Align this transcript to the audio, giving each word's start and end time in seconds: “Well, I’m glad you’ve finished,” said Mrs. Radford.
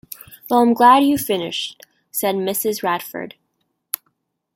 “Well, 0.49 0.61
I’m 0.61 0.73
glad 0.73 1.03
you’ve 1.03 1.21
finished,” 1.21 1.83
said 2.11 2.33
Mrs. 2.33 2.81
Radford. 2.81 3.35